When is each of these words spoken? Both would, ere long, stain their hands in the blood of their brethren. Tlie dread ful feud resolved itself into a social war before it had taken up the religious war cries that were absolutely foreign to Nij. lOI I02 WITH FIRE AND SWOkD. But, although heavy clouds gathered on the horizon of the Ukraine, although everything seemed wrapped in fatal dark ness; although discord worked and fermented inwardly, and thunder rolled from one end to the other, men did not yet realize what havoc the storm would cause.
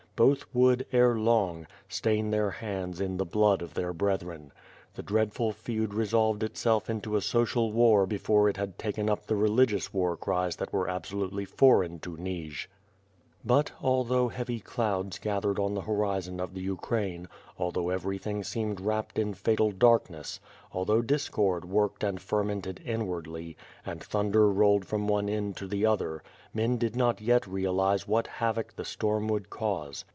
Both 0.17 0.45
would, 0.53 0.85
ere 0.91 1.15
long, 1.15 1.65
stain 1.89 2.29
their 2.29 2.51
hands 2.51 3.01
in 3.01 3.17
the 3.17 3.25
blood 3.25 3.63
of 3.63 3.73
their 3.73 3.91
brethren. 3.91 4.51
Tlie 4.95 5.03
dread 5.05 5.33
ful 5.33 5.51
feud 5.51 5.95
resolved 5.95 6.43
itself 6.43 6.91
into 6.91 7.15
a 7.15 7.21
social 7.21 7.71
war 7.71 8.05
before 8.05 8.47
it 8.47 8.55
had 8.57 8.77
taken 8.77 9.09
up 9.09 9.25
the 9.25 9.35
religious 9.35 9.91
war 9.95 10.15
cries 10.15 10.57
that 10.57 10.71
were 10.71 10.87
absolutely 10.87 11.45
foreign 11.45 11.97
to 12.01 12.17
Nij. 12.17 12.19
lOI 12.19 12.19
I02 12.19 12.21
WITH 12.21 12.27
FIRE 12.27 12.45
AND 12.45 12.53
SWOkD. 12.53 12.67
But, 13.43 13.71
although 13.81 14.27
heavy 14.27 14.59
clouds 14.59 15.17
gathered 15.17 15.57
on 15.57 15.73
the 15.73 15.81
horizon 15.81 16.39
of 16.39 16.53
the 16.53 16.61
Ukraine, 16.61 17.27
although 17.57 17.89
everything 17.89 18.43
seemed 18.43 18.79
wrapped 18.79 19.17
in 19.17 19.33
fatal 19.33 19.71
dark 19.71 20.11
ness; 20.11 20.39
although 20.71 21.01
discord 21.01 21.65
worked 21.65 22.03
and 22.03 22.21
fermented 22.21 22.79
inwardly, 22.85 23.57
and 23.83 24.03
thunder 24.03 24.51
rolled 24.51 24.85
from 24.85 25.07
one 25.07 25.27
end 25.27 25.57
to 25.57 25.65
the 25.67 25.87
other, 25.87 26.21
men 26.53 26.77
did 26.77 26.95
not 26.95 27.19
yet 27.19 27.47
realize 27.47 28.07
what 28.07 28.27
havoc 28.27 28.75
the 28.75 28.85
storm 28.85 29.27
would 29.27 29.49
cause. 29.49 30.05